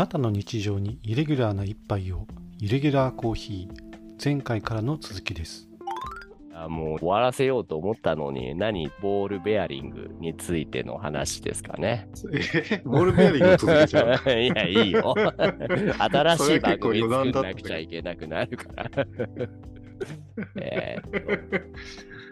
[0.00, 2.26] なたの日常にイレギュラーな一杯を
[2.58, 5.68] イレギュラーコーヒー前回からの続きです
[6.54, 12.08] あもう終わらせようと思ったのに、何、ボールベアリングについての話ですかね。
[12.32, 14.08] えボールベアリングの続きじゃん。
[14.40, 15.14] いや、いいよ。
[15.16, 19.06] 新しい番組作んなくちゃいけなくなるから。
[20.60, 21.62] えー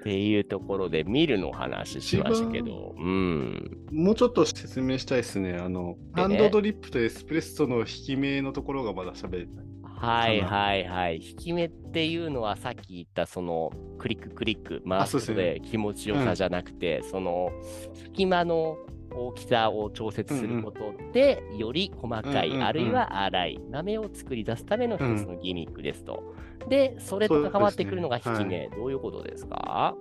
[0.08, 3.86] っていうところで見るの話しましたけど、うん。
[3.92, 5.58] もうちょっと説明したいですね。
[5.60, 9.66] あの、でねハンドドリップとエスプレッソの引き目のところがまだ喋れない。
[9.84, 11.16] はいはいはい。
[11.16, 17.50] 引き目っていうのはさっき言ったそのクリッククリック回すで気持ちよさじゃなくて、その
[17.92, 18.78] 隙間の
[19.18, 22.66] 大きさを調節することで、より細かい、うんうんうん。
[22.66, 26.34] あるいは粗い豆を作り出すための一つのギミックですと。
[26.68, 28.68] で、それと関わってくるのが引き目。
[28.76, 29.94] どういうことですか？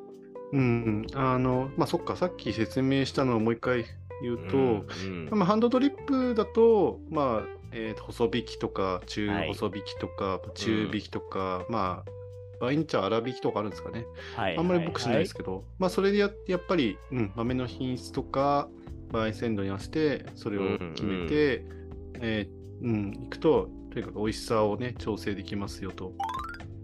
[0.54, 3.86] うん、あの、まあ、そっか、さっき説明したのをもう一回
[4.22, 9.48] 言うと、うんまあ、ハンドドリップだと、まあ、えーと細引きとか、中はい。
[9.50, 12.12] 細引きとか、中引きとか、まあ、
[12.60, 14.06] 場合に粗引きとかあるんですかね。
[14.36, 14.58] はい。
[14.58, 18.70] あんまり僕しないですけど、まあ、それでややっぱり、うん、豆の品質とか、
[19.12, 21.66] 焙煎度に合わせて、それを決めて、
[22.20, 26.14] えーうん、いくと、とにかく美味しさをね、調整できますよと。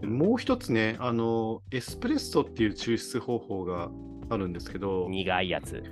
[0.00, 3.90] でもう一つね、あの、エスプレッソっていう抽出方法が
[4.30, 5.82] あるんですけど、苦いやつ。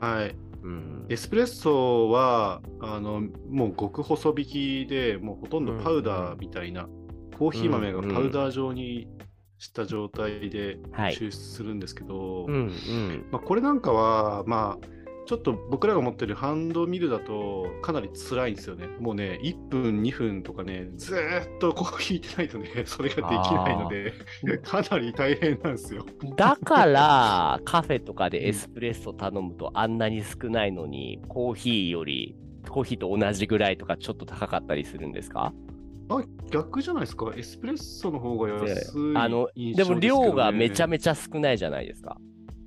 [0.00, 0.34] はい。
[0.62, 6.88] うんエスプレッソは、あの、もう極細引きで、もうほとんどパウダーみたいな、
[7.38, 9.08] コーヒー豆がパウダー状に
[9.58, 13.26] した状態ではい抽出するんですけど、うんうん。
[13.30, 14.86] まあ、これなんかは、まあ、
[15.30, 18.88] ちょっと僕らが持ってるハンドミルだとかなり辛いんですよね。
[18.98, 24.12] もうね、1分、2分とかね、ずーっとこう引いてないとね、 それができないので、
[24.64, 26.04] かなり大変なんですよ。
[26.36, 32.34] だから、 カフェとかでエスプレッソ頼むとあんなに少ないのに、コーヒーより、
[32.68, 35.52] コーヒーと同じぐらいとかちょっと高かったりするんですか？
[36.08, 37.32] あ、逆じゃないですか？
[37.36, 39.94] エスプレッソの方が安いあの、印でも。
[40.00, 42.16] 量がめちゃめちゃ少ないじゃないですか。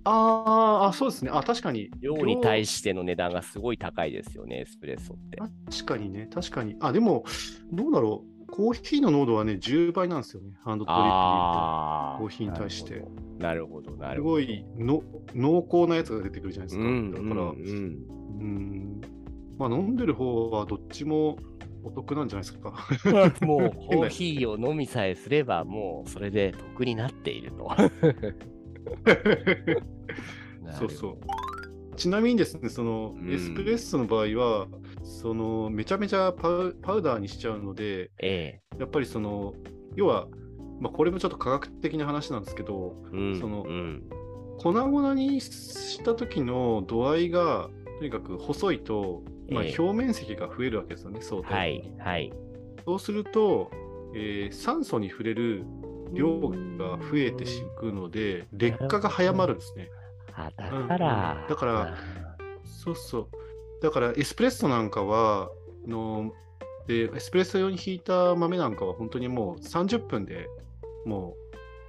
[0.05, 1.31] あーあ、そうですね。
[1.33, 1.89] あ、確かに。
[1.99, 5.37] 量に対ししての値段がすごい高いですよね、エスプレッソって。
[5.71, 6.75] 確かにね、確かに。
[6.79, 7.23] あ、でも、
[7.71, 8.33] どうだろう。
[8.51, 10.51] コーヒーの濃度はね、10倍なんですよね。
[10.63, 12.19] ハンドドリップ。
[12.19, 13.03] コーヒーに対して
[13.39, 13.95] なるほど。
[13.95, 14.33] なするほど。
[14.35, 15.03] ごいの
[15.33, 16.83] 濃厚なやつが出てくるじゃないですか。
[16.83, 19.01] うん、だから、うんうんうん
[19.57, 21.37] まあ飲んでる方はどっちも
[21.83, 22.73] お得なんじゃないですか。
[23.45, 27.69] もう コーヒーを飲みさえすれば、もうそれで得になっていると。
[30.79, 31.17] そうそう。
[31.95, 33.33] ちなみにですね、そのうん。
[33.33, 34.67] エスプレッソの場合は、
[35.03, 39.53] そのめちゃめちゃパウパウダーにしちゃうので、えやっぱりその、
[39.95, 40.27] 要は、
[40.79, 44.03] まあ、これもちょっと科学的な話なんですけど、えうんそのうん。
[44.59, 49.75] 粉々にした時の度合いがとにかく細いと、まあ、ええ。
[49.77, 51.87] 表面積が増えるわけですよね、相対に。
[51.89, 52.33] い、はい。
[52.85, 53.71] そうすると、
[54.15, 55.65] えー酸素に触れる
[56.13, 57.47] 量が増えてい
[57.77, 59.89] くので、劣化が早まるんですね。
[60.35, 61.97] あ、だうんから、うんだから
[62.63, 63.27] そうそう。
[63.81, 65.49] だからエスプレッソなんかは、
[65.87, 66.31] の
[66.87, 70.47] でエスプレッソ用に引いた豆なんかは本当にもう30分で
[71.05, 71.35] も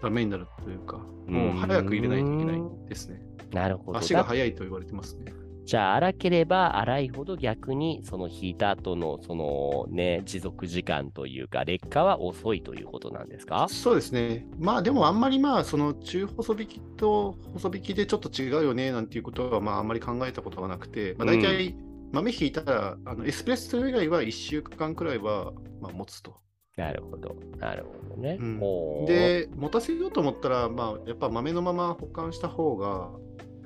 [0.00, 3.22] うダメになるというか、もう早く入れないといけないですね。
[3.52, 3.98] なるほど。
[3.98, 5.32] 足がだ速いと言われてますね。
[5.64, 13.66] じゃあ、荒ければ荒いほど逆に、その引いた後の、そのね、持続時間というか、劣化は遅いということなんですか？
[13.68, 14.46] そうですね。
[14.58, 21.74] まあでもあんまりまあその中細引きと細引きでちょっと違うよねなんていうことはまああんまり考えたことがなくて、まあ、大体
[22.12, 26.36] 豆引いたら、あのエスプレッソ以外は1週間くらいはまあ持つと。
[26.76, 27.36] なるほど。
[27.58, 28.36] なるほどね。
[28.40, 33.10] うんで、持たせようと思ったら、まあやっぱ豆のまま保管した方が、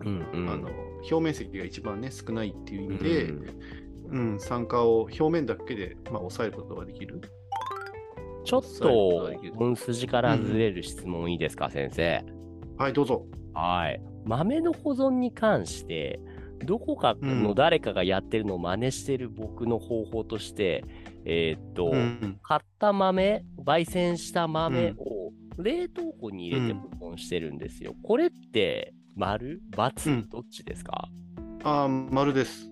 [0.01, 0.69] うんうん、あの
[1.03, 3.45] 表面積が一番ね少ないっていう意味で、う
[4.11, 7.21] うんん酸化を表面だけでまあ抑えることができる。
[8.45, 12.25] ちょっと本筋からずれる質問いいですか、先生？
[12.79, 13.27] はい、どうぞ。
[13.53, 14.01] はい。
[14.25, 16.19] 豆の保存に関して、
[16.65, 20.85] どこかの誰かがやってるのを真似してる僕の方法として、
[21.25, 27.94] えーっと、うん買った豆、焙煎した豆を冷凍庫に入れて保存してるんですよ。
[28.03, 30.29] これって、丸×、うん。
[30.29, 31.09] どっちですか？
[31.65, 32.70] あー丸です。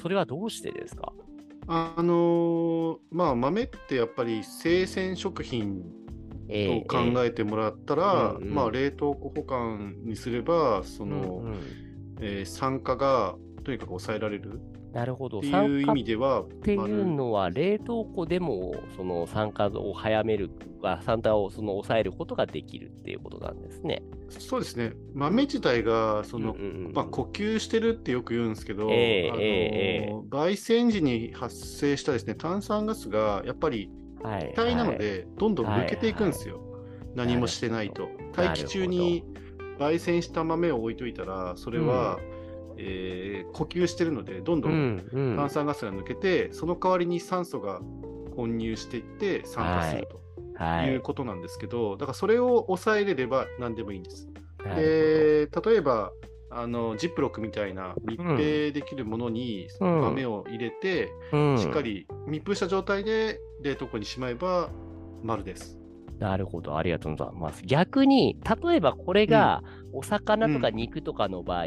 [0.00, 1.12] それはどうしてですか？
[1.66, 5.82] あのーまあ豆ってやっぱり生鮮食品
[6.48, 6.80] え。
[6.80, 8.54] と考えてもらったら、うんうん。
[8.54, 11.60] まあ冷凍庫保管にすればその、うんうん。
[12.22, 14.60] えー酸化がとにかく抑えられる。
[14.92, 15.38] なるほど。
[15.38, 20.50] っていう意味では、っていうのは、冷凍庫でもその酸化を早める、
[21.02, 24.02] 酸化をその抑えることができるっていうことなんですね。
[24.30, 24.92] そうですね。
[25.14, 33.90] 豆自体がその、うんうんうんまあ、呼吸してるってよく言うんですけど、ええあのええ焙煎時に発生したですね炭酸ガスがやっぱり
[34.22, 36.60] はい気体なので、どんどん抜けていくんですよ。
[37.14, 38.08] 何もしてないと。
[38.34, 39.24] 大気中に
[39.78, 42.18] 焙煎した豆を置いといたら、それは、
[42.78, 47.80] えー呼吸してるので、どんどうんんうん炭酸ガスが抜けて、その代わりに酸素が
[48.36, 50.16] 混入していって酸化すると。
[50.16, 54.28] はいいうことなんですけど、だからそれを抑えれれば何でもいいんです。
[54.74, 56.10] で、例えば、
[56.50, 58.36] あのジップロックみたいな密閉
[58.72, 64.70] できるものにうん豆を入れて、うんしっかり密封した状態で冷凍庫にしまえば
[65.22, 65.78] 丸です。
[66.18, 67.62] なるほど、ありがとうございます。
[67.64, 71.66] 逆に、例えばこれがお魚とか肉とかの場合、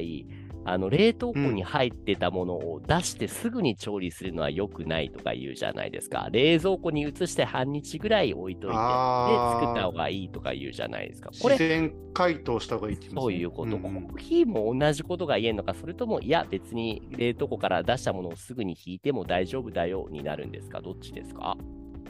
[0.63, 6.29] あの冷凍庫に入ってたものを出してすぐに調理するのは良くないとか言うじゃないですか。
[6.31, 11.31] 冷蔵庫に移して半日ぐらい置いといて、で作った方がいいとか言うじゃないですか。
[11.41, 20.81] これ、自然解凍した方がいいって言いますねそういうこと、んんコーヒーも同じことが言えるのか、それとも、いや、別に冷凍庫から出したものをすぐに引いても大丈夫だよになるんですか？
[20.81, 21.57] どっちですか？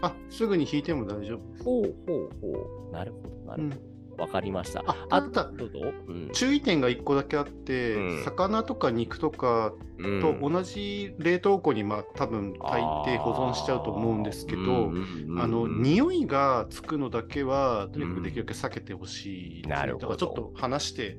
[0.01, 1.63] あ、すぐに引いても大丈夫です。
[1.63, 2.91] ほうほうほう。
[2.91, 3.90] なるほど、なるほど。
[4.21, 4.83] わ、かりました。
[4.85, 5.67] ああただど
[6.07, 6.29] うん。
[6.33, 8.23] 注意点が1個だけあって、うん。
[8.23, 9.73] 魚とか肉とか
[10.21, 14.91] と同じ冷凍庫に、まあ、多分大抵保存しちゃうと思うんですけど、
[15.39, 20.07] あの匂いがつくのだけは、とにかくできるだけ避けてほしいですね、なるほど。
[20.07, 21.17] だからちょっと離して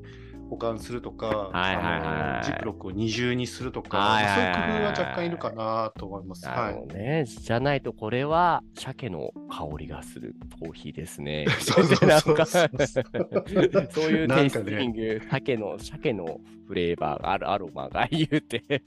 [0.53, 6.45] 保管するとか、はいはいはいあのジップロックを二重にするとか、はいはいはいそういう工夫は若干いるかなと思います。
[6.45, 7.25] なはいね。
[7.27, 11.47] じゃないと、これは鮭の香りがするコーヒーですね。
[11.59, 12.69] そうそうそうなんかそう
[13.91, 16.39] そういうテイスティング、鮭の、鮭の
[16.69, 18.63] フレーバーがあるアロマが言うて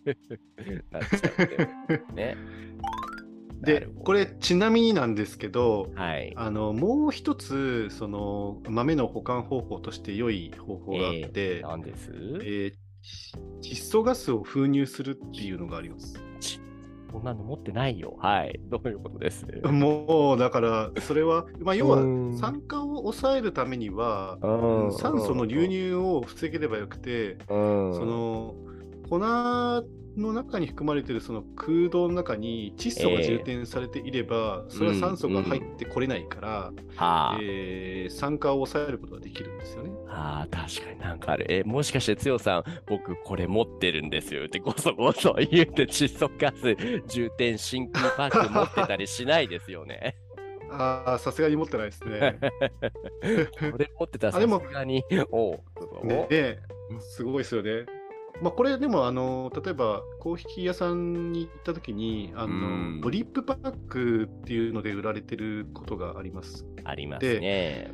[0.91, 2.37] なっちゃってね。
[3.61, 6.33] なでこれちなみになんですけどはい。
[6.35, 12.11] あのもう一つその豆の保管方法として良い方法があって、なんです？
[12.13, 12.73] えー
[13.61, 16.19] 窒素ガスを封入するっていうのがあります。
[17.13, 18.17] こんなの持ってないよ。
[18.19, 18.59] はい。
[18.63, 19.45] どういうことです？
[19.63, 27.93] もうだからそれは、まあ、要はうん酸化を抑えるためにはうん酸素の流入を防げればよくて、うん。
[27.93, 28.55] その
[29.07, 29.19] 粉
[30.17, 36.49] の中に含まれているその空洞の中に窒素が充填されていれば、それは酸素が入ってこれないから、
[36.95, 37.37] はあ。
[37.41, 39.89] えー酸化を抑えることができるんですよね。
[40.07, 41.45] ああ、確かになんかある。
[41.49, 46.75] え、もしかして、つよさん、僕これ持ってるんですよって、ごそごそ言うて、窒素ガス
[47.07, 50.15] 充填真空パック持ってたりしないですよね？
[50.71, 52.37] ああ、さすがに持ってないですね。
[53.71, 56.59] これ持ってたらさすもがに、おう、どうぞねで
[56.99, 57.85] すごいですよね。
[58.41, 66.65] まあ、これでもあの例えばコーヒー屋さんに行った時にあうんのドリップパックっていうので売られてることがあります。
[66.83, 67.91] ありますね。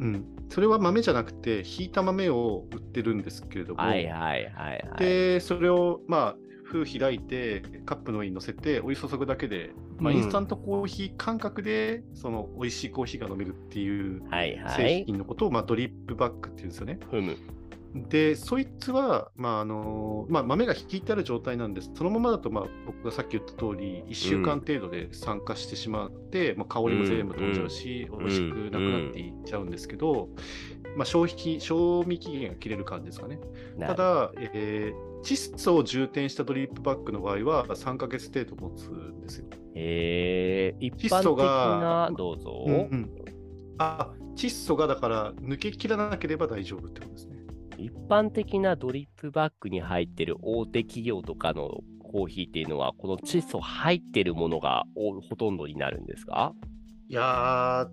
[0.00, 4.98] うん、それは豆じゃなくてひいた豆を売ってるんですけれども、はいはいはいはい。
[4.98, 14.22] でそれをまあ封開いてカップの上に乗せてお湯注ぐだけで、まあ、うんインスタントコーヒー感覚でその美味しいコーヒーが飲めるっていう
[14.76, 15.04] 製い。
[15.04, 16.98] 品のことを、まあ、ドリップバッグっていうんですよね。
[17.10, 17.36] ふむ。
[17.94, 21.90] で、そいつは、まああのまあ、豆が引いてある状態なんです。
[21.94, 30.28] そのままだと、まあ、僕がさっき言った通り、1週間程度で酸化してしまって、まあ、香りも全部飛んじゃうし、うん美味しくなくなっていっちゃうんですけど、
[30.96, 33.38] まあ、消費、賞味期限が切れる感じですかね。
[33.76, 39.46] なただ、えー窒素を充填したドリップバッグの場合は、3ヶ月程度持つんですよ。
[39.74, 42.64] えー、一般的がな、どうぞ。
[42.66, 43.10] うんうん
[43.78, 47.38] あ、窒素がだから抜けきらなければ大丈夫ってことですね。
[47.78, 56.54] 一般的なドリップバッグに入ってる大手企業とかのコーヒーっていうのは、この窒素入ってるものがおほとんどになるんですか？
[57.08, 57.88] いや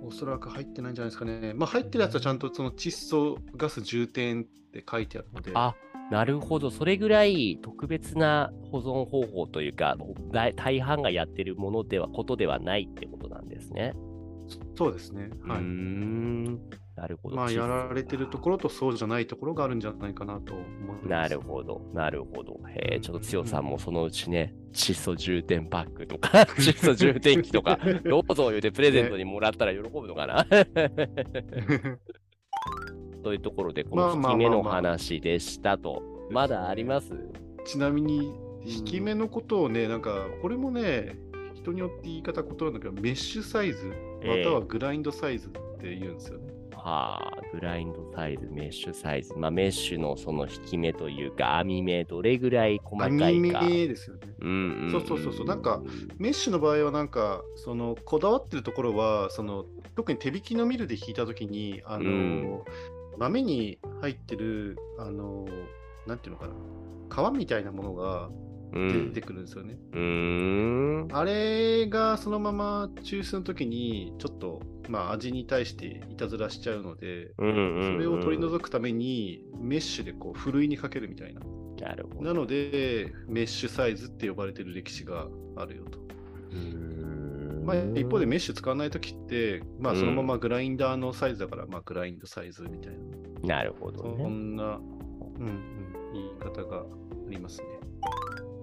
[0.00, 1.54] ー、おそらく入ってないんじゃないですかね。
[1.54, 5.74] まあ、入ってるやつはちゃんとその窒素ガス充填って書いてあるので、あ、
[6.10, 6.70] なるほど。
[6.70, 9.96] それぐらい特別な保存方法というか、
[10.30, 13.94] 大大半がやってるものでは、ことではないってことなんですね。
[14.76, 15.30] そうですね。
[15.46, 15.62] はい。
[16.96, 17.00] ん。
[17.00, 17.36] なるほど。
[17.36, 21.06] まあ、やられてるところとそうじゃないところがあるんじゃないかなと思います。
[21.08, 22.60] なるほど、なるほど。
[22.68, 30.46] へえ、ちょっと強さんもそのうちね、窒素充填パックとか、 窒素充填器とか、 どうぞ言うてプレゼントにもらったら喜ぶのかな
[33.22, 36.02] というところで、この引き目の話でしたと。
[36.30, 37.12] まだあります？
[37.64, 38.32] ちなみに、
[38.64, 41.18] 引き目のことをね、なんか、これもね、
[41.54, 43.86] 人によって言い方異なるんだけど、メッシュサイズ、
[44.24, 46.52] またはグラインドサイズって言うんですよね。
[46.82, 49.34] はあ、グラインドサイズ、メッシュサイズ。
[49.36, 53.26] まあ、メッシュのその引き目というか、網目、どれぐらい細かいか。
[53.26, 54.22] 網目ですよね。
[54.40, 55.80] うんうん、そうそうそうそうなんか
[56.18, 62.62] メッシュの場合はなんかそのこだわってるところはその特に手引きのミルで引いたときにあの、うん
[63.18, 65.46] 豆に入ってるあの
[66.06, 69.78] なんていうのかな皮みたいなものがうん出てくるんですよね。
[69.92, 71.08] うーん。
[71.12, 81.40] あれがそのまま抽出の時にちょっとまあ味に対していたずらしちゃうので、うんうんうんそれを取り除くためにメッシュでこうふるいにかけるみたいな。
[81.80, 82.22] なるほど。
[82.22, 86.02] なのでメッシュサイズって呼ばれてる歴史があるよと。
[87.64, 92.92] まあ、一方でメッシュ使わないときって、まあ、うんそのままグラインダーのサイズだから、まあ、グラインドサイズみたい
[93.44, 94.24] な、なるほどそね。
[94.26, 94.82] んな、うん
[95.38, 96.84] うん、言い方があ
[97.28, 97.66] りますね。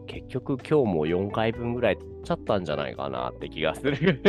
[0.10, 4.20] 結局今日も4回分ぐらい取っちゃったんじゃないかなって気がする。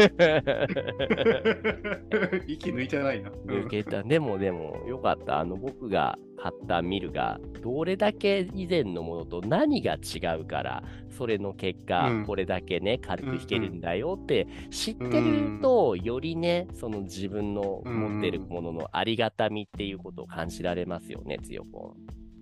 [2.46, 3.30] 息抜いてないな。
[3.30, 4.02] 抜けた。
[4.02, 5.40] でもでも、よかった。
[5.40, 21.94] あの、僕が買ったミルが、どれだけ以前のものと何が違うから、それの結果、うんこれだけね、軽く弾けるんだよって知ってると、よりね、その自分の持ってるもののありがたみっていうことを感じられますよね、つよぽ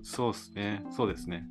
[0.03, 0.83] そうですね。
[0.91, 1.45] そうですね。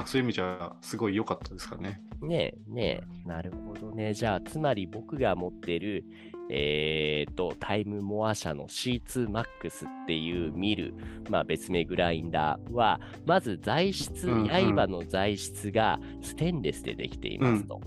[0.00, 2.00] あそういう意味じゃ、すごい良かったですかね。
[2.24, 2.28] ん。
[2.28, 4.14] ねえ、ねえ、なるほどね。
[4.14, 6.04] じゃあ、つまり僕が持ってる、
[6.50, 10.94] えー、と、タイムモア社の C2MAX っていうミル、
[11.30, 17.80] まあ別名グラインダーは、まず材質、うんうん刃の材質がステンレスでできていますと。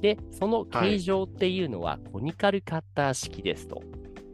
[0.00, 3.82] で、その形状っていうのはコニカルカッター式ですと。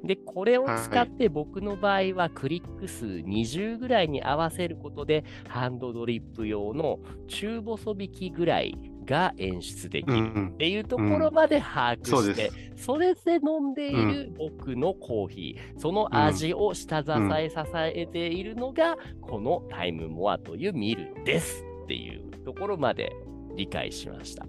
[0.04, 10.50] で、これを使って僕の場合はクリック数20ぐらいに合わせることで、ハンドドリップ用の中細引きぐらいが演出できる。
[10.54, 12.50] っていうところまで把握して。
[12.76, 23.12] それで飲んでいる僕のコーヒー、その味を下支え支えているのが、このタイムモアというミルですっていうところまで
[23.56, 24.46] 理解しました。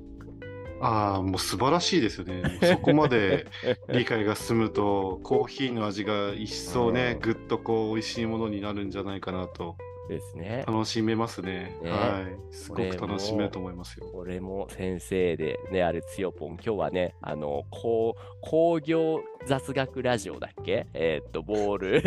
[0.82, 2.44] ああ、もう素晴らしいですよね。
[2.62, 3.46] そこまで
[3.90, 9.76] 理解が進むと、コーヒーの味が一層ね、ぐっとこう、美味しいものになるんじゃないかなと、
[10.12, 10.64] ですね。
[10.68, 11.78] 楽しめますね。
[11.82, 12.54] ねはい。
[12.54, 14.08] すごく楽しめると思いますよ。
[14.12, 20.88] これも先生でね、あるつよぽん、今日はね、あの、工工業雑学ラジオだっけ？
[20.94, 22.02] えーっと、ボール。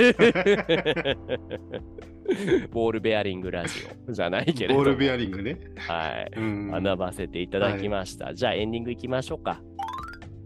[2.73, 3.75] ボールベアリングラジ
[4.09, 4.81] オじゃないけれども。
[4.81, 5.59] ボールベアリングね。
[5.77, 6.33] はい。
[6.37, 8.35] うん学ばせていただきました。
[8.35, 9.61] じゃあエンディングいきましょうか。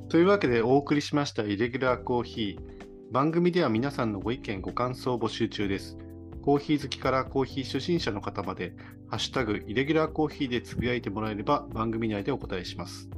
[0.08, 3.12] というわけでお送りしましたイレギュラーコーヒー。
[3.12, 5.96] 番組では皆さんのご意見、ご感想を募集中です。
[6.42, 8.74] コーヒー好きからコーヒー初心者の方まで、
[9.08, 13.08] ハッシュタグイレギュラーコーヒーでつぶやいてもらえれば番組内でお答えします。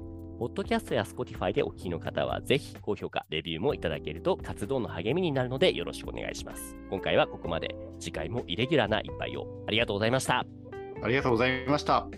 [0.41, 6.75] ポッドキャストや Spotify でお聞きの方は、ぜひ高評価、レビューもいただけると活動の励みになるのでよろしくお願いします。
[6.89, 7.77] 今回はここまで。
[7.99, 9.47] 次回もイレギュラーな一杯を。
[9.69, 10.47] ありがとうございました。
[11.03, 12.09] ありがとうございました。